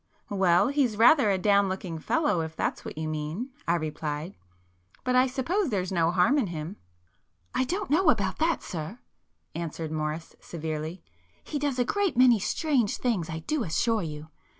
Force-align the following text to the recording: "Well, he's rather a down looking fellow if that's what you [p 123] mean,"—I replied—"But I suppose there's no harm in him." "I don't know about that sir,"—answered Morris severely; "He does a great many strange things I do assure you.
"Well, 0.31 0.69
he's 0.69 0.97
rather 0.97 1.29
a 1.29 1.37
down 1.37 1.69
looking 1.69 1.99
fellow 1.99 2.41
if 2.41 2.55
that's 2.55 2.83
what 2.83 2.97
you 2.97 3.03
[p 3.03 3.09
123] 3.09 3.19
mean,"—I 3.67 3.75
replied—"But 3.75 5.15
I 5.15 5.27
suppose 5.27 5.69
there's 5.69 5.91
no 5.91 6.09
harm 6.09 6.39
in 6.39 6.47
him." 6.47 6.77
"I 7.53 7.65
don't 7.65 7.91
know 7.91 8.09
about 8.09 8.39
that 8.39 8.63
sir,"—answered 8.63 9.91
Morris 9.91 10.35
severely; 10.39 11.03
"He 11.43 11.59
does 11.59 11.77
a 11.77 11.85
great 11.85 12.17
many 12.17 12.39
strange 12.39 12.97
things 12.97 13.29
I 13.29 13.41
do 13.45 13.63
assure 13.63 14.01
you. 14.01 14.29